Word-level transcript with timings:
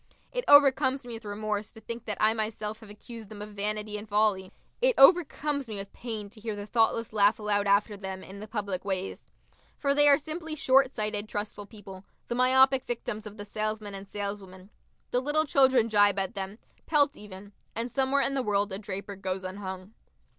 It 0.33 0.45
overcomes 0.47 1.05
me 1.05 1.13
with 1.13 1.25
remorse 1.25 1.71
to 1.73 1.79
think 1.79 2.05
that 2.05 2.17
I 2.19 2.33
myself 2.33 2.79
have 2.79 2.89
accused 2.89 3.29
them 3.29 3.39
of 3.39 3.49
vanity 3.51 3.99
and 3.99 4.09
folly. 4.09 4.51
It 4.81 4.95
overcomes 4.97 5.67
me 5.67 5.75
with 5.75 5.93
pain 5.93 6.27
to 6.31 6.39
hear 6.39 6.55
the 6.55 6.65
thoughtless 6.65 7.13
laugh 7.13 7.37
aloud 7.37 7.67
after 7.67 7.95
them, 7.95 8.23
in 8.23 8.39
the 8.39 8.47
public 8.47 8.83
ways. 8.83 9.27
For 9.77 9.93
they 9.93 10.07
are 10.09 10.17
simply 10.17 10.55
short 10.55 10.91
sighted 10.91 11.29
trustful 11.29 11.67
people, 11.67 12.03
the 12.29 12.33
myopic 12.33 12.87
victims 12.87 13.27
of 13.27 13.37
the 13.37 13.45
salesman 13.45 13.93
and 13.93 14.09
saleswoman. 14.09 14.71
The 15.11 15.21
little 15.21 15.45
children 15.45 15.87
gibe 15.87 16.17
at 16.17 16.33
them, 16.33 16.57
pelt 16.87 17.15
even.... 17.15 17.51
And 17.75 17.91
somewhere 17.91 18.21
in 18.23 18.33
the 18.33 18.41
world 18.41 18.71
a 18.71 18.79
draper 18.79 19.15
goes 19.15 19.43
unhung. 19.43 19.93